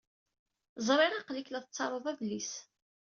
Ẓriɣ 0.87 1.11
aql-ik 1.15 1.49
la 1.49 1.61
tettaruḍ 1.63 2.05
adlis. 2.11 2.51